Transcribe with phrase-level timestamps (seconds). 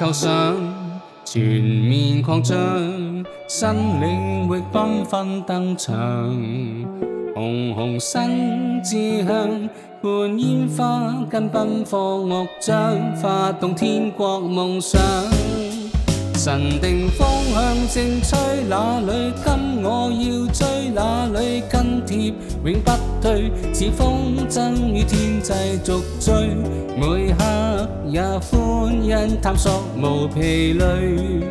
[0.00, 0.56] 构想
[1.26, 2.56] 全面扩张，
[3.46, 3.68] 新
[4.00, 5.94] 领域缤纷登场，
[7.34, 9.28] 红红新志向，
[10.00, 15.00] 伴烟花跟奔放乐章，发动天国梦想。
[16.42, 17.62] 神定方向
[17.92, 22.32] 正吹，哪里跟我要追，哪里跟贴，
[22.64, 22.90] 永不
[23.20, 23.52] 退。
[23.74, 25.52] 似风筝与天际
[25.84, 26.32] 逐追，
[26.96, 27.42] 每刻
[28.08, 31.42] 也欢欣探索无疲累。